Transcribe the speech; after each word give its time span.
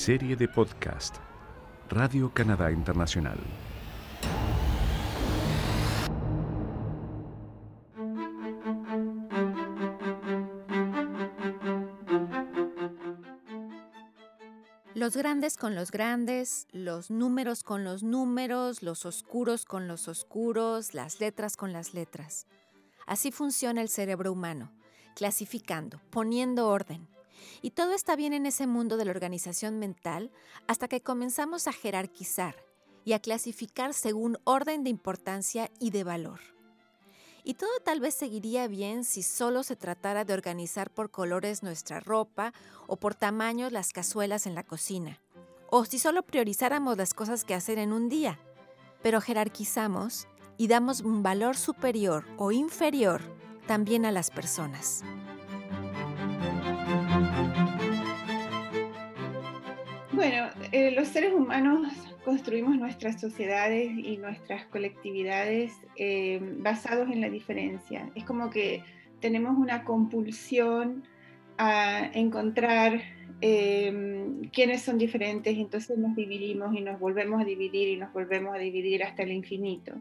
Serie 0.00 0.34
de 0.34 0.48
podcast 0.48 1.16
Radio 1.90 2.32
Canadá 2.32 2.72
Internacional. 2.72 3.38
Los 14.94 15.14
grandes 15.18 15.58
con 15.58 15.74
los 15.74 15.90
grandes, 15.90 16.66
los 16.72 17.10
números 17.10 17.62
con 17.62 17.84
los 17.84 18.02
números, 18.02 18.82
los 18.82 19.04
oscuros 19.04 19.66
con 19.66 19.86
los 19.86 20.08
oscuros, 20.08 20.94
las 20.94 21.20
letras 21.20 21.58
con 21.58 21.74
las 21.74 21.92
letras. 21.92 22.46
Así 23.06 23.30
funciona 23.32 23.82
el 23.82 23.90
cerebro 23.90 24.32
humano, 24.32 24.72
clasificando, 25.14 26.00
poniendo 26.08 26.68
orden. 26.68 27.06
Y 27.62 27.70
todo 27.70 27.92
está 27.92 28.16
bien 28.16 28.32
en 28.32 28.46
ese 28.46 28.66
mundo 28.66 28.96
de 28.96 29.04
la 29.04 29.10
organización 29.10 29.78
mental 29.78 30.30
hasta 30.66 30.88
que 30.88 31.02
comenzamos 31.02 31.66
a 31.66 31.72
jerarquizar 31.72 32.56
y 33.04 33.12
a 33.12 33.20
clasificar 33.20 33.94
según 33.94 34.38
orden 34.44 34.84
de 34.84 34.90
importancia 34.90 35.70
y 35.78 35.90
de 35.90 36.04
valor. 36.04 36.40
Y 37.42 37.54
todo 37.54 37.70
tal 37.84 38.00
vez 38.00 38.14
seguiría 38.14 38.68
bien 38.68 39.04
si 39.04 39.22
solo 39.22 39.62
se 39.62 39.76
tratara 39.76 40.24
de 40.24 40.34
organizar 40.34 40.90
por 40.90 41.10
colores 41.10 41.62
nuestra 41.62 42.00
ropa 42.00 42.52
o 42.86 42.96
por 42.96 43.14
tamaños 43.14 43.72
las 43.72 43.92
cazuelas 43.92 44.46
en 44.46 44.54
la 44.54 44.62
cocina, 44.62 45.20
o 45.70 45.84
si 45.84 45.98
solo 45.98 46.22
priorizáramos 46.22 46.96
las 46.98 47.14
cosas 47.14 47.44
que 47.44 47.54
hacer 47.54 47.78
en 47.78 47.92
un 47.92 48.08
día. 48.08 48.38
Pero 49.02 49.20
jerarquizamos 49.20 50.28
y 50.58 50.68
damos 50.68 51.00
un 51.00 51.22
valor 51.22 51.56
superior 51.56 52.26
o 52.36 52.52
inferior 52.52 53.22
también 53.66 54.04
a 54.04 54.12
las 54.12 54.30
personas. 54.30 55.02
Eh, 60.72 60.92
los 60.92 61.08
seres 61.08 61.32
humanos 61.32 61.88
construimos 62.24 62.76
nuestras 62.76 63.20
sociedades 63.20 63.90
y 63.96 64.16
nuestras 64.18 64.66
colectividades 64.66 65.72
eh, 65.96 66.38
basados 66.58 67.10
en 67.10 67.20
la 67.20 67.30
diferencia. 67.30 68.10
Es 68.14 68.24
como 68.24 68.50
que 68.50 68.82
tenemos 69.20 69.56
una 69.58 69.84
compulsión 69.84 71.04
a 71.58 72.10
encontrar 72.14 73.02
eh, 73.42 74.48
quiénes 74.52 74.82
son 74.82 74.98
diferentes 74.98 75.54
y 75.54 75.60
entonces 75.60 75.98
nos 75.98 76.14
dividimos 76.14 76.74
y 76.74 76.80
nos 76.80 77.00
volvemos 77.00 77.40
a 77.40 77.44
dividir 77.44 77.88
y 77.88 77.96
nos 77.96 78.12
volvemos 78.12 78.54
a 78.54 78.58
dividir 78.58 79.02
hasta 79.02 79.22
el 79.22 79.32
infinito. 79.32 79.94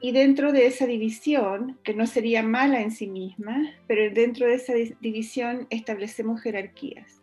Y 0.00 0.12
dentro 0.12 0.52
de 0.52 0.66
esa 0.66 0.86
división, 0.86 1.78
que 1.82 1.94
no 1.94 2.06
sería 2.06 2.42
mala 2.42 2.80
en 2.80 2.92
sí 2.92 3.08
misma, 3.08 3.72
pero 3.88 4.14
dentro 4.14 4.46
de 4.46 4.54
esa 4.54 4.72
división 5.00 5.66
establecemos 5.70 6.40
jerarquías. 6.40 7.17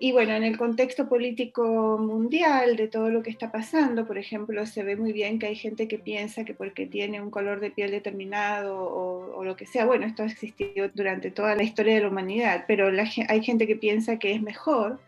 Y 0.00 0.12
bueno, 0.12 0.32
en 0.32 0.42
el 0.42 0.58
contexto 0.58 1.08
político 1.08 1.98
mundial 1.98 2.76
de 2.76 2.88
todo 2.88 3.10
lo 3.10 3.22
que 3.22 3.30
está 3.30 3.52
pasando, 3.52 4.06
por 4.06 4.18
ejemplo, 4.18 4.66
se 4.66 4.82
ve 4.82 4.96
muy 4.96 5.12
bien 5.12 5.38
que 5.38 5.46
hay 5.46 5.54
gente 5.54 5.86
que 5.86 5.98
piensa 5.98 6.44
que 6.44 6.54
porque 6.54 6.86
tiene 6.86 7.20
un 7.20 7.30
color 7.30 7.60
de 7.60 7.70
piel 7.70 7.90
determinado 7.90 8.76
o, 8.76 9.44
lo 9.44 9.56
que 9.56 9.66
sea, 9.66 9.84
bueno, 9.84 10.06
esto 10.06 10.22
ha 10.22 10.26
existido 10.26 10.88
durante 10.94 11.30
toda 11.30 11.54
la 11.54 11.62
historia 11.62 11.94
de 11.94 12.00
la 12.00 12.08
humanidad, 12.08 12.64
pero 12.66 12.90
hay 13.28 13.42
gente 13.42 13.66
que 13.66 13.76
piensa 13.76 14.18
que 14.18 14.32
es 14.32 14.40
mejor 14.40 14.98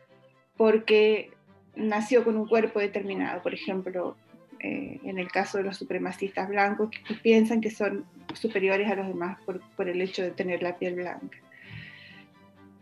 porque 0.58 1.30
nació 1.74 2.22
con 2.22 2.36
un 2.36 2.46
cuerpo 2.46 2.78
determinado, 2.78 3.42
por 3.42 3.54
ejemplo, 3.54 4.14
eh, 4.60 5.00
en 5.04 5.18
el 5.18 5.28
caso 5.28 5.58
de 5.58 5.64
los 5.64 5.78
supremacistas 5.78 6.48
blancos, 6.48 6.90
que 6.90 7.14
piensan 7.14 7.60
que 7.62 7.70
son 7.70 8.04
superiores 8.34 8.90
a 8.90 8.94
los 8.94 9.08
demás 9.08 9.38
por 9.44 9.88
el 9.88 10.00
hecho 10.02 10.22
de 10.22 10.30
tener 10.32 10.62
la 10.62 10.76
piel 10.76 10.96
blanca. 10.96 11.38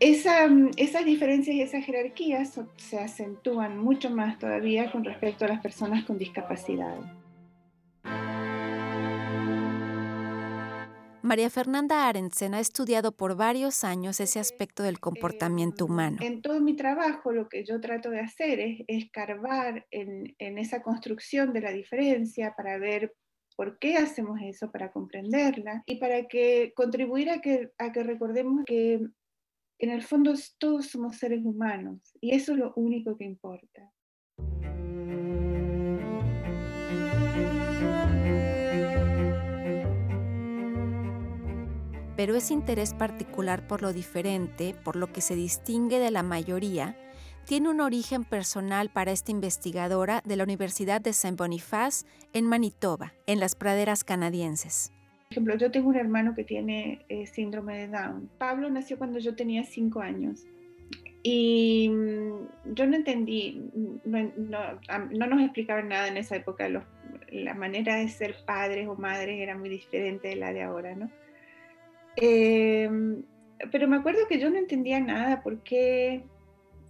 Mm, 0.01 0.71
esas 0.75 1.05
diferencias 1.05 1.55
y 1.55 1.61
esas 1.61 1.85
jerarquías 1.85 2.59
se 2.75 2.99
acentúan 2.99 3.77
mucho 3.77 4.09
más 4.09 4.37
todavía 4.37 4.91
con 4.91 5.05
respecto 5.05 5.45
a 5.45 5.47
las 5.47 5.61
personas 5.61 6.03
con 6.03 6.17
discapacidad. 6.17 6.97
María 11.21 11.49
Fernanda 11.49 12.07
Arensen 12.07 12.53
ha 12.53 12.59
estudiado 12.59 13.11
por 13.11 13.35
varios 13.35 13.83
años 13.83 14.19
ese 14.19 14.39
aspecto 14.39 14.83
del 14.83 14.99
comportamiento 14.99 15.85
humano. 15.85 16.17
En 16.21 16.41
todo 16.43 16.59
mi 16.61 16.75
trabajo 16.75 17.31
lo 17.31 17.49
que 17.49 17.63
yo 17.63 17.81
trato 17.81 18.11
de 18.11 18.19
hacer 18.19 18.59
es 18.59 18.81
escarbar 18.87 19.87
en, 19.89 20.35
esa 20.37 20.83
construcción 20.83 21.51
de 21.51 21.61
la 21.61 21.71
diferencia 21.71 22.53
para 22.55 22.77
ver 22.77 23.15
por 23.55 23.79
qué 23.79 23.97
hacemos 23.97 24.39
eso, 24.43 24.71
para 24.71 24.91
comprenderla 24.91 25.81
y 25.87 25.95
para 25.95 26.27
que 26.27 26.73
contribuir 26.75 27.31
a 27.31 27.41
que, 27.41 27.71
a 27.79 27.91
que 27.91 28.03
recordemos 28.03 28.63
que 28.65 28.99
en 29.79 29.89
el 29.89 30.01
fondo 30.01 30.33
todos 30.57 30.87
somos 30.87 31.17
seres 31.17 31.43
humanos 31.43 31.99
y 32.21 32.33
eso 32.33 32.53
es 32.53 32.59
lo 32.59 32.73
único 32.75 33.17
que 33.17 33.25
importa. 33.25 33.91
Pero 42.15 42.35
ese 42.35 42.53
interés 42.53 42.93
particular 42.93 43.67
por 43.67 43.81
lo 43.81 43.91
diferente, 43.91 44.73
por 44.85 44.95
lo 44.95 45.11
que 45.11 45.19
se 45.19 45.35
distingue 45.35 45.99
de 45.99 46.11
la 46.11 46.23
mayoría, 46.23 46.97
tiene 47.45 47.69
un 47.69 47.81
origen 47.81 48.23
personal 48.23 48.89
para 48.89 49.11
esta 49.11 49.31
investigadora 49.31 50.21
de 50.25 50.37
la 50.37 50.43
Universidad 50.43 51.01
de 51.01 51.13
Saint 51.13 51.37
Boniface 51.37 52.05
en 52.33 52.45
Manitoba, 52.45 53.13
en 53.27 53.39
las 53.39 53.55
praderas 53.55 54.03
canadienses. 54.03 54.91
Ejemplo, 55.29 55.57
yo 55.57 55.71
tengo 55.71 55.89
un 55.89 55.95
hermano 55.95 56.35
que 56.35 56.43
tiene 56.43 57.05
eh, 57.09 57.25
síndrome 57.25 57.79
de 57.79 57.87
Down. 57.87 58.29
Pablo 58.37 58.69
nació 58.69 58.97
cuando 58.97 59.19
yo 59.19 59.35
tenía 59.35 59.63
cinco 59.63 60.01
años. 60.01 60.45
Y 61.23 61.89
mm, 61.89 62.73
yo 62.75 62.85
no 62.85 62.95
entendí, 62.95 63.71
no, 64.05 65.27
nos 65.27 65.41
explicaban 65.41 65.89
nada 65.89 66.07
en 66.07 66.17
esa 66.17 66.35
época. 66.35 66.69
la 66.69 67.53
manera 67.55 67.95
de 67.95 68.07
ser 68.09 68.35
padres 68.45 68.87
o 68.87 68.95
madres 68.95 69.39
era 69.39 69.57
muy 69.57 69.69
diferente 69.69 70.27
de 70.27 70.35
la 70.35 70.53
de 70.53 70.61
ahora, 70.61 70.95
¿no? 70.95 71.09
Em, 72.17 73.23
pero 73.71 73.87
me 73.87 73.97
acuerdo 73.97 74.27
que 74.27 74.39
yo 74.39 74.49
no 74.49 74.57
entendía 74.57 74.99
nada 74.99 75.41
porque 75.41 76.23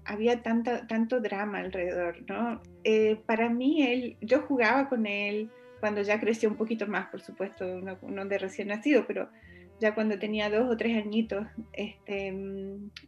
había 0.03 0.41
tanta, 0.43 0.85
tanto 0.87 1.19
drama 1.19 1.59
alrededor, 1.59 2.17
¿no? 2.27 2.61
Eh, 2.83 3.17
para 3.25 3.49
mí, 3.49 3.83
él, 3.83 4.17
yo 4.21 4.41
jugaba 4.41 4.89
con 4.89 5.07
él, 5.07 5.49
cuando 5.79 6.01
ya 6.01 6.19
creció 6.19 6.49
un 6.49 6.55
poquito 6.55 6.87
más, 6.87 7.07
por 7.07 7.21
supuesto, 7.21 7.65
no, 7.65 8.25
de 8.25 8.37
recién 8.37 8.69
nacido, 8.69 9.05
pero 9.07 9.29
ya 9.79 9.93
cuando 9.93 10.17
tenía 10.17 10.49
dos 10.49 10.71
o 10.71 10.77
tres 10.77 10.97
añitos, 10.97 11.45
este, 11.73 12.33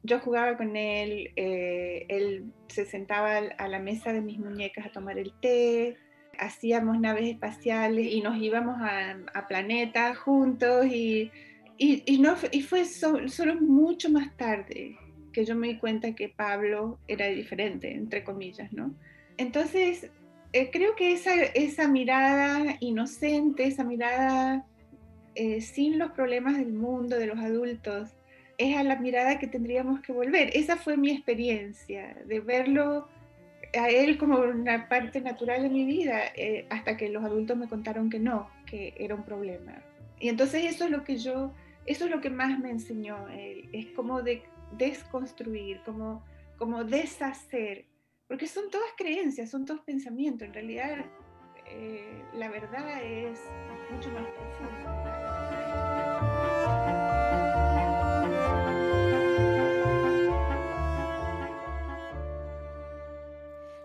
yo 0.04 0.20
jugaba 0.20 0.58
con 0.58 0.76
él, 0.76 1.32
eh, 1.36 2.06
él 2.10 2.52
se 2.68 2.86
sentaba 2.86 3.38
a 3.38 3.68
la 3.68 3.80
mesa 3.80 4.12
de 4.12 4.22
mis 4.22 4.38
muñecas 4.38 4.86
a 4.86 4.92
tomar 4.92 5.18
el 5.18 5.32
té, 5.40 5.98
hacíamos 6.38 7.00
naves 7.00 7.30
espaciales 7.30 8.08
y 8.12 8.22
nos 8.22 8.38
íbamos 8.38 8.78
a, 8.82 9.48
planetas 9.48 10.18
juntos 10.18 10.86
y, 10.88 11.32
y, 11.78 12.20
no, 12.20 12.36
y 12.52 12.62
fue 12.62 12.86
solo 12.86 13.56
mucho 13.56 14.10
más 14.10 14.36
tarde 14.36 14.98
que 15.32 15.46
yo 15.46 15.56
me 15.56 15.68
di 15.68 15.78
cuenta 15.78 16.16
que 16.16 16.30
Pablo 16.30 17.00
era 17.08 17.28
diferente, 17.28 17.94
entre 17.94 18.24
comillas, 18.24 18.74
¿no? 18.74 18.96
Entonces, 19.38 20.10
eh, 20.54 20.70
creo 20.72 20.96
que 20.96 21.14
esa, 21.14 21.34
esa, 21.36 21.88
mirada 21.88 22.78
inocente, 22.80 23.66
esa 23.66 23.84
mirada 23.84 24.66
eh, 25.36 25.62
sin 25.62 26.00
los 26.00 26.12
problemas 26.12 26.58
del 26.58 26.74
mundo, 26.74 27.18
de 27.18 27.28
los 27.28 27.40
adultos, 27.40 28.16
es 28.58 28.76
a 28.76 28.84
la 28.84 28.96
mirada 28.96 29.40
que 29.40 29.48
tendríamos 29.48 30.02
que 30.02 30.12
volver. 30.12 30.50
Esa 30.54 30.78
fue 30.78 30.98
mi 30.98 31.12
experiencia, 31.12 32.18
de 32.26 32.40
verlo 32.40 33.08
a 33.78 33.90
él 33.90 34.18
como 34.18 34.40
una 34.40 34.88
parte 34.88 35.22
natural 35.22 35.64
de 35.64 35.70
mi 35.70 35.86
vida, 35.86 36.22
eh, 36.36 36.66
hasta 36.70 36.98
que 36.98 37.10
los 37.10 37.24
adultos 37.24 37.58
me 37.58 37.68
contaron 37.68 38.10
que 38.10 38.20
no, 38.20 38.50
que 38.66 38.94
era 38.98 39.16
un 39.16 39.24
problema. 39.24 39.84
Y 40.20 40.30
entonces 40.30 40.64
eso 40.66 40.86
es 40.86 40.92
lo 40.92 41.04
que 41.04 41.18
yo, 41.18 41.54
eso 41.86 42.06
es 42.06 42.12
lo 42.12 42.22
que 42.22 42.30
más 42.30 42.58
me 42.60 42.72
enseñó 42.72 43.28
él, 43.30 43.70
es 43.74 43.88
como 43.88 44.22
de 44.22 44.44
desconstruir, 44.78 45.82
como, 45.86 46.24
como 46.58 46.84
deshacer 46.84 47.86
porque 48.28 48.48
son 48.48 48.70
todas 48.70 48.90
creencias, 48.98 49.50
son 49.50 49.66
todos 49.66 49.82
pensamientos. 49.82 50.48
En 50.48 50.54
realidad, 50.54 51.06
eh, 51.66 52.24
la 52.34 52.50
verdad 52.50 53.04
es 53.04 53.40
mucho 53.92 54.10
más 54.10 54.26
profunda. 54.28 55.08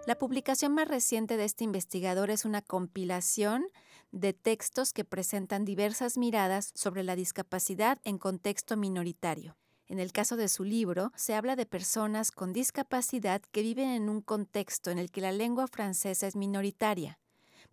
La 0.05 0.19
publicación 0.19 0.75
más 0.75 0.89
reciente 0.89 1.37
de 1.37 1.45
este 1.45 1.63
investigador 1.63 2.31
es 2.31 2.45
una 2.45 2.61
compilación 2.61 3.65
de 4.11 4.33
textos 4.33 4.93
que 4.93 5.05
presentan 5.05 5.65
diversas 5.65 6.19
miradas 6.19 6.73
sobre 6.75 7.05
la 7.05 7.15
discapacidad 7.15 7.99
en 8.05 8.19
contexto 8.19 8.77
minoritario. 8.77 9.57
En 9.93 9.99
el 9.99 10.11
caso 10.11 10.39
de 10.39 10.49
su 10.49 10.65
libro, 10.65 11.13
se 11.17 11.35
habla 11.35 11.55
de 11.55 11.67
personas 11.67 12.31
con 12.31 12.55
discapacidad 12.55 13.43
que 13.53 13.61
viven 13.61 13.91
en 13.91 14.09
un 14.09 14.23
contexto 14.23 14.91
en 14.91 14.97
el 14.97 15.11
que 15.11 15.21
la 15.21 15.33
lengua 15.33 15.67
francesa 15.67 16.27
es 16.27 16.35
minoritaria, 16.35 17.19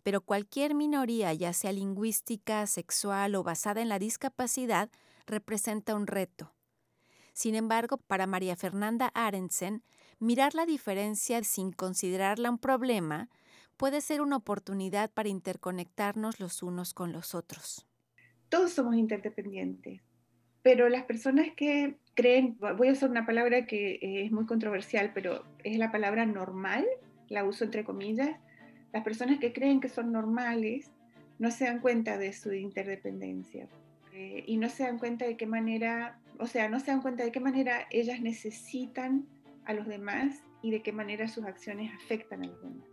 pero 0.02 0.20
cualquier 0.20 0.74
minoría, 0.74 1.32
ya 1.32 1.54
sea 1.54 1.72
lingüística, 1.72 2.66
sexual 2.66 3.36
o 3.36 3.42
basada 3.42 3.80
en 3.80 3.88
la 3.88 3.98
discapacidad, 3.98 4.90
representa 5.24 5.94
un 5.94 6.06
reto. 6.06 6.52
Sin 7.32 7.54
embargo, 7.54 7.96
para 7.96 8.26
María 8.26 8.54
Fernanda 8.54 9.10
Arensen, 9.14 9.82
Mirar 10.18 10.54
la 10.54 10.66
diferencia 10.66 11.42
sin 11.42 11.72
considerarla 11.72 12.50
un 12.50 12.58
problema 12.58 13.30
puede 13.78 14.02
ser 14.02 14.20
una 14.20 14.36
oportunidad 14.36 15.10
para 15.10 15.30
interconectarnos 15.30 16.38
los 16.38 16.62
unos 16.62 16.92
con 16.92 17.12
los 17.12 17.34
otros. 17.34 17.86
Todos 18.50 18.72
somos 18.72 18.96
interdependientes, 18.96 20.02
pero 20.62 20.88
las 20.88 21.04
personas 21.04 21.48
que 21.56 21.96
creen, 22.14 22.56
voy 22.76 22.88
a 22.88 22.92
usar 22.92 23.10
una 23.10 23.26
palabra 23.26 23.66
que 23.66 23.92
eh, 23.94 24.24
es 24.24 24.32
muy 24.32 24.46
controversial, 24.46 25.12
pero 25.14 25.44
es 25.64 25.78
la 25.78 25.90
palabra 25.90 26.26
normal, 26.26 26.86
la 27.28 27.44
uso 27.44 27.64
entre 27.64 27.84
comillas, 27.84 28.36
las 28.92 29.04
personas 29.04 29.38
que 29.38 29.52
creen 29.52 29.80
que 29.80 29.88
son 29.88 30.12
normales 30.12 30.90
no 31.38 31.50
se 31.50 31.64
dan 31.64 31.80
cuenta 31.80 32.18
de 32.18 32.32
su 32.32 32.52
interdependencia 32.52 33.68
eh, 34.12 34.44
y 34.46 34.56
no 34.58 34.68
se 34.68 34.82
dan 34.82 34.98
cuenta 34.98 35.26
de 35.26 35.36
qué 35.36 35.46
manera, 35.46 36.18
o 36.38 36.46
sea, 36.46 36.68
no 36.68 36.80
se 36.80 36.90
dan 36.90 37.00
cuenta 37.00 37.24
de 37.24 37.32
qué 37.32 37.40
manera 37.40 37.86
ellas 37.90 38.20
necesitan 38.20 39.26
a 39.64 39.72
los 39.72 39.86
demás 39.86 40.42
y 40.62 40.70
de 40.70 40.82
qué 40.82 40.92
manera 40.92 41.28
sus 41.28 41.44
acciones 41.44 41.92
afectan 41.94 42.44
a 42.44 42.48
los 42.48 42.60
demás. 42.62 42.86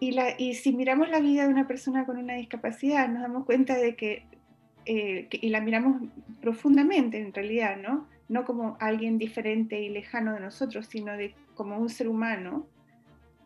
Y, 0.00 0.12
la, 0.12 0.34
y 0.38 0.54
si 0.54 0.72
miramos 0.72 1.08
la 1.08 1.20
vida 1.20 1.44
de 1.46 1.52
una 1.52 1.66
persona 1.66 2.06
con 2.06 2.18
una 2.18 2.34
discapacidad, 2.34 3.08
nos 3.08 3.22
damos 3.22 3.44
cuenta 3.44 3.76
de 3.76 3.96
que, 3.96 4.26
eh, 4.90 5.26
que, 5.28 5.38
y 5.42 5.50
la 5.50 5.60
miramos 5.60 6.00
profundamente 6.40 7.18
en 7.18 7.34
realidad, 7.34 7.76
¿no? 7.76 8.08
No 8.30 8.46
como 8.46 8.78
alguien 8.80 9.18
diferente 9.18 9.82
y 9.82 9.90
lejano 9.90 10.32
de 10.32 10.40
nosotros, 10.40 10.86
sino 10.86 11.12
como 11.54 11.76
un 11.78 11.90
ser 11.90 12.08
humano, 12.08 12.66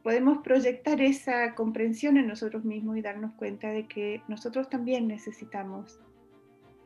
podemos 0.05 0.39
proyectar 0.39 1.01
esa 1.01 1.57
comprensión 1.57 2.17
en 2.17 2.29
nosotros 2.29 2.65
mismos 2.65 2.97
y 2.97 3.03
darnos 3.03 3.33
cuenta 3.33 3.71
de 3.71 3.89
que 3.89 4.23
nosotros 4.29 4.71
también 4.71 5.09
necesitamos 5.09 5.99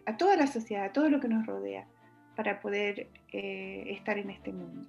a 0.06 0.16
toda 0.16 0.36
la 0.36 0.46
sociedad, 0.46 0.86
a 0.86 0.92
todo 0.92 1.10
lo 1.10 1.20
que 1.20 1.28
nos 1.28 1.44
rodea, 1.44 1.86
para 2.34 2.60
poder 2.60 3.08
eh, 3.32 3.84
estar 3.88 4.16
en 4.16 4.30
este 4.30 4.54
mundo. 4.54 4.86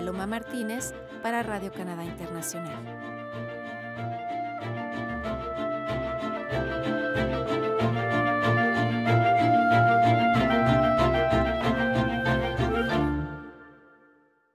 Paloma 0.00 0.26
Martínez 0.26 0.94
para 1.22 1.42
Radio 1.42 1.70
Canadá 1.70 2.02
Internacional. 2.06 2.99